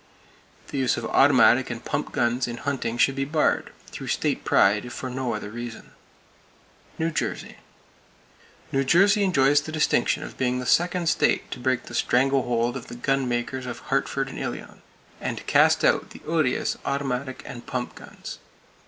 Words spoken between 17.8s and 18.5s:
guns.